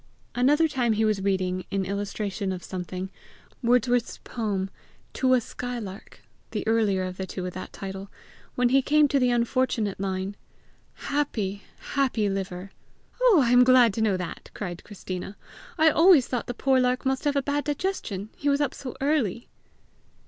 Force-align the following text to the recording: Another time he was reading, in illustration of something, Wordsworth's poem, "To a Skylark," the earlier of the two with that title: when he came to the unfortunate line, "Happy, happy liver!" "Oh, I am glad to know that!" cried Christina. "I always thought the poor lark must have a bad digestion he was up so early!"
Another 0.33 0.67
time 0.67 0.93
he 0.93 1.05
was 1.05 1.21
reading, 1.21 1.63
in 1.69 1.85
illustration 1.85 2.51
of 2.51 2.63
something, 2.63 3.11
Wordsworth's 3.61 4.17
poem, 4.23 4.71
"To 5.13 5.35
a 5.35 5.39
Skylark," 5.39 6.23
the 6.49 6.65
earlier 6.67 7.03
of 7.03 7.17
the 7.17 7.27
two 7.27 7.43
with 7.43 7.53
that 7.53 7.71
title: 7.71 8.09
when 8.55 8.69
he 8.69 8.81
came 8.81 9.07
to 9.09 9.19
the 9.19 9.29
unfortunate 9.29 9.99
line, 9.99 10.35
"Happy, 10.95 11.61
happy 11.93 12.27
liver!" 12.29 12.71
"Oh, 13.21 13.43
I 13.45 13.51
am 13.51 13.63
glad 13.63 13.93
to 13.93 14.01
know 14.01 14.17
that!" 14.17 14.49
cried 14.55 14.83
Christina. 14.83 15.37
"I 15.77 15.91
always 15.91 16.27
thought 16.27 16.47
the 16.47 16.55
poor 16.55 16.79
lark 16.79 17.05
must 17.05 17.23
have 17.25 17.35
a 17.35 17.43
bad 17.43 17.63
digestion 17.65 18.31
he 18.35 18.49
was 18.49 18.59
up 18.59 18.73
so 18.73 18.95
early!" 19.01 19.49